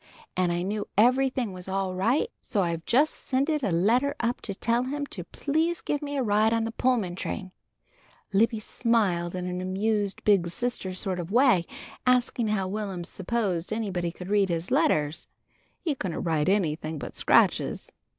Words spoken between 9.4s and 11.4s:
an amused, big sister sort of